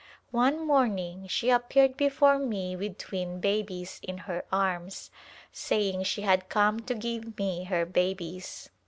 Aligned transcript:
One 0.31 0.65
morning 0.65 1.27
she 1.27 1.51
appeared 1.51 1.95
before 1.95 2.39
me 2.39 2.75
with 2.75 2.97
twin 2.97 3.39
babies 3.39 3.99
in 4.01 4.17
her 4.25 4.43
arms, 4.51 5.11
saying 5.51 6.01
she 6.05 6.23
had 6.23 6.49
come 6.49 6.79
to 6.87 6.95
give 6.95 7.37
me 7.37 7.65
her 7.65 7.85
babies. 7.85 8.71